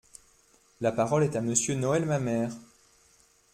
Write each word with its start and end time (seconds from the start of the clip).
La 0.79 0.91
parole 0.91 1.25
est 1.25 1.35
à 1.35 1.41
Monsieur 1.41 1.75
Noël 1.75 2.05
Mamère. 2.07 2.55